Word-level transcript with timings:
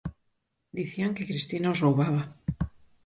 Dicían 0.77 1.15
que 1.15 1.27
Cristina 1.29 1.73
os 1.73 1.81
roubaba. 1.83 2.23